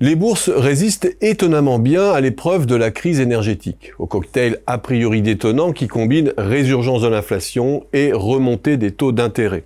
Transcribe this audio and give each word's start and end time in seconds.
Les 0.00 0.16
bourses 0.16 0.50
résistent 0.50 1.16
étonnamment 1.20 1.78
bien 1.78 2.10
à 2.10 2.20
l'épreuve 2.20 2.66
de 2.66 2.74
la 2.74 2.90
crise 2.90 3.20
énergétique, 3.20 3.92
au 4.00 4.06
cocktail 4.06 4.58
a 4.66 4.78
priori 4.78 5.22
détonnant 5.22 5.72
qui 5.72 5.86
combine 5.86 6.32
résurgence 6.36 7.02
de 7.02 7.06
l'inflation 7.08 7.86
et 7.92 8.12
remontée 8.12 8.76
des 8.76 8.90
taux 8.90 9.12
d'intérêt. 9.12 9.62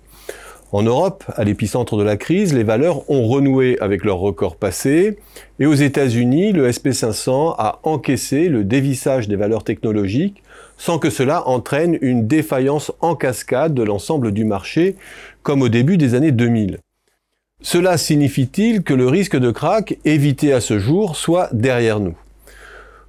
En 0.71 0.83
Europe, 0.83 1.23
à 1.35 1.43
l'épicentre 1.43 1.97
de 1.97 2.03
la 2.03 2.15
crise, 2.15 2.53
les 2.53 2.63
valeurs 2.63 3.09
ont 3.09 3.27
renoué 3.27 3.75
avec 3.81 4.05
leurs 4.05 4.19
records 4.19 4.55
passés, 4.55 5.17
et 5.59 5.65
aux 5.65 5.73
États-Unis, 5.73 6.51
le 6.53 6.69
SP500 6.69 7.55
a 7.57 7.79
encaissé 7.81 8.49
le 8.49 8.63
dévissage 8.63 9.27
des 9.27 9.35
valeurs 9.35 9.63
technologiques 9.63 10.43
sans 10.77 10.99
que 10.99 11.09
cela 11.09 11.47
entraîne 11.47 11.97
une 12.01 12.27
défaillance 12.27 12.91
en 13.01 13.15
cascade 13.15 13.73
de 13.73 13.83
l'ensemble 13.83 14.31
du 14.31 14.45
marché, 14.45 14.95
comme 15.41 15.63
au 15.63 15.69
début 15.69 15.97
des 15.97 16.13
années 16.13 16.31
2000. 16.31 16.77
Cela 17.61 17.97
signifie-t-il 17.97 18.83
que 18.83 18.93
le 18.93 19.07
risque 19.07 19.37
de 19.37 19.51
krach 19.51 19.93
évité 20.05 20.53
à 20.53 20.61
ce 20.61 20.79
jour 20.79 21.17
soit 21.17 21.49
derrière 21.51 21.99
nous? 21.99 22.15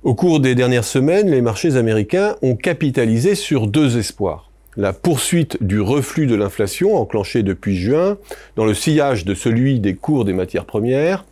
Au 0.03 0.15
cours 0.15 0.41
des 0.41 0.57
dernières 0.57 0.85
semaines, 0.85 1.31
les 1.31 1.41
marchés 1.41 1.77
américains 1.77 2.35
ont 2.43 2.57
capitalisé 2.57 3.37
sur 3.37 3.69
deux 3.69 3.97
espoirs. 3.97 4.51
La 4.77 4.93
poursuite 4.93 5.63
du 5.63 5.81
reflux 5.81 6.27
de 6.27 6.35
l'inflation 6.35 6.97
enclenché 6.97 7.45
depuis 7.45 7.77
juin, 7.77 8.19
dans 8.57 8.65
le 8.65 8.75
sillage 8.75 9.25
de 9.25 9.35
celui 9.35 9.79
des 9.79 9.95
cours 9.95 10.25
des 10.25 10.33
matières 10.33 10.65
premières, 10.65 11.25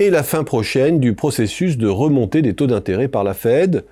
et 0.00 0.10
la 0.10 0.24
fin 0.24 0.42
prochaine 0.42 0.98
du 0.98 1.14
processus 1.14 1.78
de 1.78 1.88
remontée 1.88 2.42
des 2.42 2.54
taux 2.54 2.66
d'intérêt 2.66 3.08
par 3.08 3.22
la 3.22 3.34
Fed, 3.34 3.84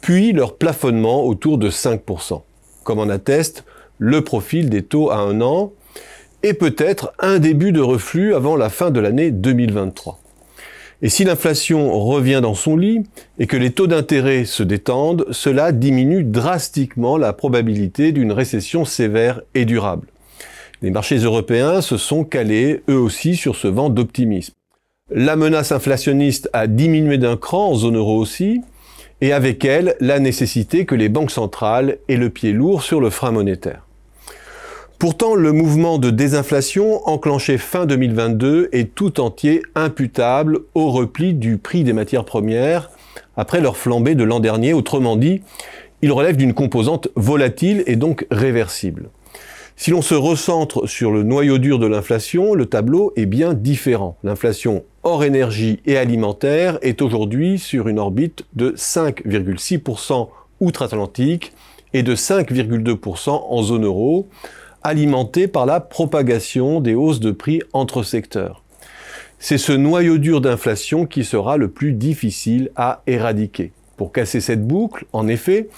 puis 0.00 0.32
leur 0.32 0.56
plafonnement 0.56 1.26
autour 1.26 1.58
de 1.58 1.68
5%, 1.68 2.40
comme 2.82 2.98
en 2.98 3.10
atteste 3.10 3.64
le 3.98 4.22
profil 4.22 4.70
des 4.70 4.82
taux 4.82 5.10
à 5.10 5.16
un 5.16 5.42
an, 5.42 5.72
et 6.46 6.54
peut-être 6.54 7.12
un 7.18 7.40
début 7.40 7.72
de 7.72 7.80
reflux 7.80 8.32
avant 8.32 8.54
la 8.54 8.68
fin 8.68 8.92
de 8.92 9.00
l'année 9.00 9.32
2023. 9.32 10.20
Et 11.02 11.08
si 11.08 11.24
l'inflation 11.24 11.98
revient 11.98 12.38
dans 12.40 12.54
son 12.54 12.76
lit 12.76 13.02
et 13.40 13.48
que 13.48 13.56
les 13.56 13.72
taux 13.72 13.88
d'intérêt 13.88 14.44
se 14.44 14.62
détendent, 14.62 15.26
cela 15.32 15.72
diminue 15.72 16.22
drastiquement 16.22 17.16
la 17.16 17.32
probabilité 17.32 18.12
d'une 18.12 18.30
récession 18.30 18.84
sévère 18.84 19.40
et 19.56 19.64
durable. 19.64 20.06
Les 20.82 20.92
marchés 20.92 21.18
européens 21.18 21.80
se 21.80 21.96
sont 21.96 22.22
calés 22.22 22.80
eux 22.88 22.98
aussi 22.98 23.34
sur 23.34 23.56
ce 23.56 23.66
vent 23.66 23.90
d'optimisme. 23.90 24.54
La 25.10 25.34
menace 25.34 25.72
inflationniste 25.72 26.48
a 26.52 26.68
diminué 26.68 27.18
d'un 27.18 27.36
cran 27.36 27.70
en 27.70 27.74
zone 27.74 27.96
euro 27.96 28.16
aussi, 28.16 28.60
et 29.20 29.32
avec 29.32 29.64
elle 29.64 29.96
la 29.98 30.20
nécessité 30.20 30.86
que 30.86 30.94
les 30.94 31.08
banques 31.08 31.32
centrales 31.32 31.98
aient 32.08 32.16
le 32.16 32.30
pied 32.30 32.52
lourd 32.52 32.84
sur 32.84 33.00
le 33.00 33.10
frein 33.10 33.32
monétaire. 33.32 33.85
Pourtant, 34.98 35.34
le 35.34 35.52
mouvement 35.52 35.98
de 35.98 36.08
désinflation 36.08 37.06
enclenché 37.06 37.58
fin 37.58 37.84
2022 37.84 38.70
est 38.72 38.94
tout 38.94 39.20
entier 39.20 39.60
imputable 39.74 40.60
au 40.74 40.90
repli 40.90 41.34
du 41.34 41.58
prix 41.58 41.84
des 41.84 41.92
matières 41.92 42.24
premières 42.24 42.90
après 43.36 43.60
leur 43.60 43.76
flambée 43.76 44.14
de 44.14 44.24
l'an 44.24 44.40
dernier. 44.40 44.72
Autrement 44.72 45.16
dit, 45.16 45.42
il 46.00 46.12
relève 46.12 46.38
d'une 46.38 46.54
composante 46.54 47.08
volatile 47.14 47.84
et 47.86 47.96
donc 47.96 48.26
réversible. 48.30 49.10
Si 49.76 49.90
l'on 49.90 50.00
se 50.00 50.14
recentre 50.14 50.88
sur 50.88 51.12
le 51.12 51.24
noyau 51.24 51.58
dur 51.58 51.78
de 51.78 51.86
l'inflation, 51.86 52.54
le 52.54 52.64
tableau 52.64 53.12
est 53.16 53.26
bien 53.26 53.52
différent. 53.52 54.16
L'inflation 54.24 54.82
hors 55.02 55.24
énergie 55.24 55.80
et 55.84 55.98
alimentaire 55.98 56.78
est 56.80 57.02
aujourd'hui 57.02 57.58
sur 57.58 57.88
une 57.88 57.98
orbite 57.98 58.46
de 58.54 58.70
5,6% 58.70 60.28
outre-Atlantique 60.60 61.52
et 61.92 62.02
de 62.02 62.16
5,2% 62.16 63.28
en 63.28 63.62
zone 63.62 63.84
euro, 63.84 64.28
alimenté 64.86 65.48
par 65.48 65.66
la 65.66 65.80
propagation 65.80 66.80
des 66.80 66.94
hausses 66.94 67.18
de 67.18 67.32
prix 67.32 67.60
entre 67.72 68.04
secteurs. 68.04 68.62
C'est 69.40 69.58
ce 69.58 69.72
noyau 69.72 70.16
dur 70.16 70.40
d'inflation 70.40 71.06
qui 71.06 71.24
sera 71.24 71.56
le 71.56 71.68
plus 71.68 71.92
difficile 71.92 72.70
à 72.76 73.02
éradiquer. 73.08 73.72
Pour 73.96 74.12
casser 74.12 74.40
cette 74.40 74.64
boucle, 74.64 75.04
en 75.12 75.26
effet, 75.26 75.68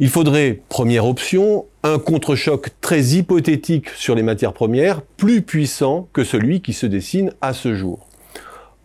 il 0.00 0.10
faudrait, 0.10 0.60
première 0.68 1.06
option, 1.06 1.64
un 1.82 1.98
contre-choc 1.98 2.70
très 2.82 3.02
hypothétique 3.02 3.88
sur 3.90 4.14
les 4.14 4.22
matières 4.22 4.52
premières, 4.52 5.00
plus 5.00 5.40
puissant 5.40 6.08
que 6.12 6.22
celui 6.22 6.60
qui 6.60 6.74
se 6.74 6.86
dessine 6.86 7.32
à 7.40 7.54
ce 7.54 7.74
jour. 7.74 8.06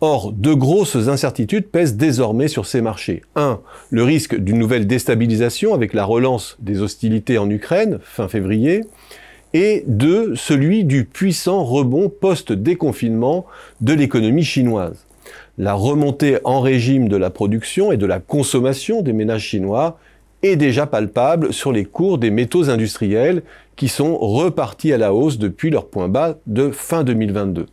Or, 0.00 0.32
de 0.32 0.54
grosses 0.54 1.08
incertitudes 1.08 1.68
pèsent 1.68 1.96
désormais 1.96 2.48
sur 2.48 2.66
ces 2.66 2.80
marchés. 2.80 3.22
1. 3.34 3.60
Le 3.90 4.02
risque 4.02 4.36
d'une 4.36 4.58
nouvelle 4.58 4.86
déstabilisation 4.86 5.74
avec 5.74 5.92
la 5.92 6.04
relance 6.04 6.56
des 6.60 6.80
hostilités 6.80 7.36
en 7.36 7.50
Ukraine, 7.50 7.98
fin 8.02 8.28
février 8.28 8.82
et 9.54 9.84
de 9.86 10.34
celui 10.34 10.84
du 10.84 11.04
puissant 11.04 11.64
rebond 11.64 12.08
post-déconfinement 12.08 13.46
de 13.80 13.94
l'économie 13.94 14.44
chinoise. 14.44 15.04
La 15.56 15.74
remontée 15.74 16.38
en 16.44 16.60
régime 16.60 17.08
de 17.08 17.16
la 17.16 17.30
production 17.30 17.90
et 17.92 17.96
de 17.96 18.06
la 18.06 18.20
consommation 18.20 19.02
des 19.02 19.12
ménages 19.12 19.42
chinois 19.42 19.98
est 20.42 20.56
déjà 20.56 20.86
palpable 20.86 21.52
sur 21.52 21.72
les 21.72 21.84
cours 21.84 22.18
des 22.18 22.30
métaux 22.30 22.70
industriels 22.70 23.42
qui 23.74 23.88
sont 23.88 24.16
repartis 24.16 24.92
à 24.92 24.98
la 24.98 25.12
hausse 25.12 25.38
depuis 25.38 25.70
leur 25.70 25.88
point 25.88 26.08
bas 26.08 26.38
de 26.46 26.70
fin 26.70 27.02
2022. 27.02 27.66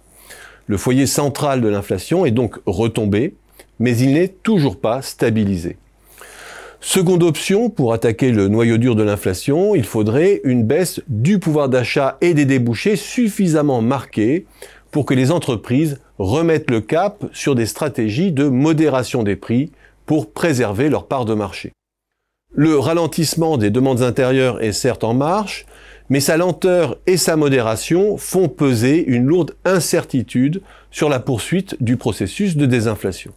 Le 0.68 0.78
foyer 0.78 1.06
central 1.06 1.62
de 1.62 1.68
l'inflation 1.68 2.26
est 2.26 2.32
donc 2.32 2.58
retombé, 2.66 3.36
mais 3.80 3.96
il 3.98 4.14
n'est 4.14 4.30
toujours 4.30 4.80
pas 4.80 5.04
stabilisé. 5.04 5.78
Seconde 6.88 7.24
option, 7.24 7.72
pour 7.72 7.94
attaquer 7.94 8.32
le 8.32 8.48
noyau 8.48 8.78
dur 8.78 8.96
de 8.96 9.02
l'inflation, 9.02 9.74
il 9.74 9.86
faudrait 9.86 10.40
une 10.44 10.64
baisse 10.64 11.02
du 11.08 11.40
pouvoir 11.40 11.68
d'achat 11.68 12.16
et 12.22 12.36
des 12.36 12.46
débouchés 12.46 12.96
suffisamment 12.96 13.82
marquée 13.82 14.46
pour 14.92 15.08
que 15.08 15.16
les 15.16 15.32
entreprises 15.32 16.00
remettent 16.20 16.70
le 16.70 16.82
cap 16.82 17.26
sur 17.34 17.56
des 17.56 17.66
stratégies 17.66 18.32
de 18.32 18.48
modération 18.48 19.24
des 19.24 19.36
prix 19.36 19.72
pour 20.06 20.30
préserver 20.30 20.90
leur 20.90 21.08
part 21.08 21.26
de 21.26 21.34
marché. 21.34 21.72
Le 22.54 22.78
ralentissement 22.78 23.58
des 23.58 23.72
demandes 23.72 24.04
intérieures 24.04 24.62
est 24.62 24.72
certes 24.72 25.04
en 25.04 25.16
marche, 25.16 25.66
mais 26.10 26.20
sa 26.20 26.38
lenteur 26.38 26.98
et 27.08 27.18
sa 27.18 27.36
modération 27.36 28.16
font 28.16 28.48
peser 28.48 29.04
une 29.08 29.26
lourde 29.26 29.56
incertitude 29.66 30.62
sur 30.92 31.10
la 31.10 31.20
poursuite 31.20 31.82
du 31.82 31.98
processus 31.98 32.56
de 32.56 32.68
désinflation 32.68 33.34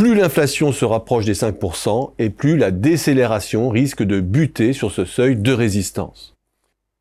plus 0.00 0.14
l'inflation 0.14 0.72
se 0.72 0.86
rapproche 0.86 1.26
des 1.26 1.34
5% 1.34 2.12
et 2.18 2.30
plus 2.30 2.56
la 2.56 2.70
décélération 2.70 3.68
risque 3.68 4.02
de 4.02 4.20
buter 4.20 4.72
sur 4.72 4.90
ce 4.90 5.04
seuil 5.04 5.36
de 5.36 5.52
résistance. 5.52 6.34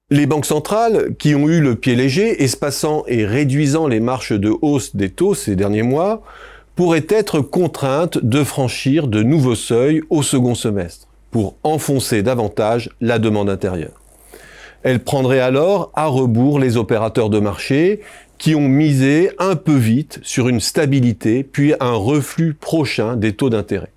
Les 0.10 0.26
banques 0.26 0.46
centrales, 0.46 1.16
qui 1.18 1.34
ont 1.34 1.48
eu 1.48 1.62
le 1.62 1.76
pied 1.76 1.96
léger, 1.96 2.44
espaçant 2.44 3.06
et 3.08 3.26
réduisant 3.26 3.88
les 3.88 4.02
marches 4.02 4.34
de 4.34 4.54
hausse 4.62 4.98
des 4.98 5.12
taux 5.12 5.34
ces 5.34 5.56
derniers 5.56 5.82
mois, 5.82 6.24
pourraient 6.76 7.08
être 7.08 7.40
contraintes 7.40 8.18
de 8.22 8.44
franchir 8.44 9.08
de 9.08 9.24
nouveaux 9.24 9.56
seuils 9.56 10.02
au 10.10 10.22
second 10.22 10.54
semestre, 10.54 11.08
pour 11.32 11.56
enfoncer 11.64 12.22
davantage 12.22 12.90
la 13.00 13.18
demande 13.18 13.50
intérieure. 13.50 14.02
Elles 14.84 15.02
prendraient 15.02 15.40
alors 15.40 15.90
à 15.96 16.08
rebours 16.08 16.60
les 16.60 16.76
opérateurs 16.76 17.30
de 17.30 17.40
marché 17.40 18.02
qui 18.40 18.56
ont 18.56 18.68
misé 18.68 19.32
un 19.38 19.56
peu 19.56 19.76
vite 19.76 20.20
sur 20.24 20.48
une 20.48 20.62
stabilité 20.62 21.44
puis 21.44 21.74
un 21.80 21.94
reflux 21.94 22.56
prochain 22.56 23.16
des 23.16 23.34
taux 23.34 23.50
d'intérêt. 23.52 23.92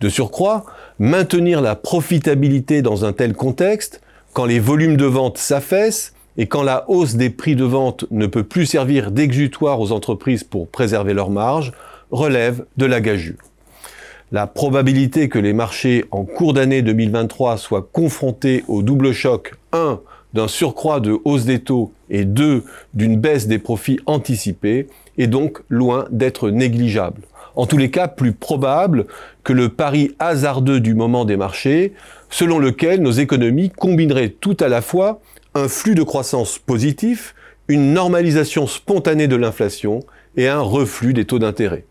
De 0.00 0.08
surcroît, 0.08 0.64
maintenir 0.98 1.60
la 1.60 1.76
profitabilité 1.76 2.82
dans 2.82 3.04
un 3.04 3.12
tel 3.12 3.32
contexte, 3.32 4.00
quand 4.32 4.44
les 4.44 4.58
volumes 4.58 4.96
de 4.96 5.06
vente 5.06 5.38
s'affaissent 5.38 6.12
et 6.36 6.46
quand 6.46 6.62
la 6.62 6.88
hausse 6.90 7.14
des 7.14 7.30
prix 7.30 7.56
de 7.56 7.64
vente 7.64 8.04
ne 8.10 8.26
peut 8.26 8.44
plus 8.44 8.66
servir 8.66 9.10
d'exutoire 9.10 9.80
aux 9.80 9.92
entreprises 9.92 10.44
pour 10.44 10.68
préserver 10.68 11.14
leurs 11.14 11.30
marges, 11.30 11.72
relève 12.10 12.64
de 12.76 12.86
la 12.86 13.00
gageure. 13.00 13.36
La 14.30 14.46
probabilité 14.46 15.28
que 15.28 15.38
les 15.38 15.52
marchés 15.52 16.04
en 16.10 16.24
cours 16.24 16.52
d'année 16.52 16.82
2023 16.82 17.56
soient 17.56 17.88
confrontés 17.92 18.62
au 18.68 18.82
double 18.82 19.12
choc 19.12 19.54
1 19.72 20.00
d'un 20.34 20.48
surcroît 20.48 21.00
de 21.00 21.16
hausse 21.24 21.44
des 21.44 21.60
taux 21.60 21.92
et 22.10 22.24
deux, 22.24 22.64
d'une 22.94 23.18
baisse 23.18 23.46
des 23.46 23.58
profits 23.58 24.00
anticipés, 24.06 24.86
est 25.16 25.26
donc 25.26 25.60
loin 25.68 26.06
d'être 26.10 26.50
négligeable. 26.50 27.22
En 27.56 27.66
tous 27.66 27.76
les 27.76 27.90
cas, 27.90 28.06
plus 28.06 28.32
probable 28.32 29.06
que 29.42 29.52
le 29.52 29.68
pari 29.68 30.14
hasardeux 30.18 30.80
du 30.80 30.94
moment 30.94 31.24
des 31.24 31.36
marchés, 31.36 31.92
selon 32.30 32.58
lequel 32.58 33.02
nos 33.02 33.10
économies 33.10 33.70
combineraient 33.70 34.28
tout 34.28 34.56
à 34.60 34.68
la 34.68 34.80
fois 34.80 35.20
un 35.54 35.66
flux 35.66 35.94
de 35.94 36.02
croissance 36.02 36.58
positif, 36.58 37.34
une 37.66 37.92
normalisation 37.92 38.66
spontanée 38.66 39.26
de 39.26 39.36
l'inflation 39.36 40.00
et 40.36 40.46
un 40.46 40.60
reflux 40.60 41.14
des 41.14 41.24
taux 41.24 41.38
d'intérêt. 41.38 41.84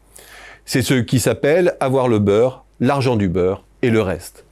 C'est 0.65 0.81
ce 0.81 0.95
qui 0.95 1.19
s'appelle 1.19 1.75
avoir 1.79 2.07
le 2.07 2.19
beurre, 2.19 2.65
l'argent 2.79 3.15
du 3.15 3.27
beurre 3.27 3.63
et 3.81 3.89
le 3.89 4.01
reste. 4.01 4.46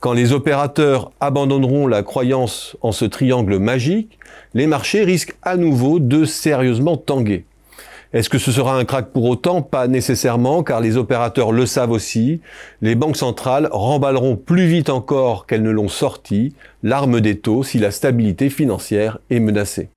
Quand 0.00 0.14
les 0.14 0.32
opérateurs 0.32 1.12
abandonneront 1.20 1.86
la 1.86 2.02
croyance 2.02 2.74
en 2.80 2.90
ce 2.90 3.04
triangle 3.04 3.58
magique, 3.58 4.18
les 4.54 4.66
marchés 4.66 5.04
risquent 5.04 5.36
à 5.42 5.58
nouveau 5.58 5.98
de 5.98 6.24
sérieusement 6.24 6.96
tanguer. 6.96 7.44
Est-ce 8.14 8.30
que 8.30 8.38
ce 8.38 8.50
sera 8.50 8.78
un 8.78 8.86
crack 8.86 9.12
pour 9.12 9.26
autant? 9.26 9.60
Pas 9.60 9.88
nécessairement, 9.88 10.62
car 10.62 10.80
les 10.80 10.96
opérateurs 10.96 11.52
le 11.52 11.66
savent 11.66 11.90
aussi. 11.90 12.40
Les 12.80 12.94
banques 12.94 13.18
centrales 13.18 13.68
remballeront 13.70 14.36
plus 14.36 14.66
vite 14.66 14.88
encore 14.88 15.46
qu'elles 15.46 15.62
ne 15.62 15.70
l'ont 15.70 15.88
sorti 15.88 16.54
l'arme 16.82 17.20
des 17.20 17.38
taux 17.38 17.62
si 17.62 17.78
la 17.78 17.90
stabilité 17.90 18.48
financière 18.48 19.18
est 19.28 19.38
menacée. 19.38 19.90